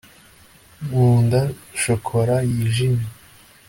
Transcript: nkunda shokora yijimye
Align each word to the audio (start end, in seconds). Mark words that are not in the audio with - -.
nkunda 0.85 1.39
shokora 1.81 2.35
yijimye 2.51 3.07